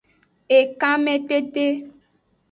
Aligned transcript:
Ekanmetete. 0.59 1.67